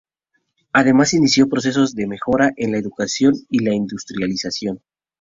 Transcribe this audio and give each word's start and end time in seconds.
Además 0.73 1.13
inició 1.13 1.47
procesos 1.47 1.93
de 1.93 2.07
mejora 2.07 2.51
en 2.57 2.71
la 2.71 2.79
educación 2.79 3.35
y 3.51 3.59
la 3.59 3.75
industrialización. 3.75 4.81